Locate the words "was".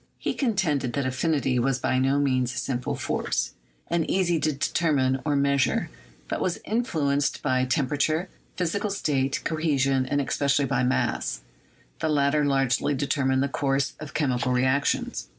1.59-1.77, 6.41-6.57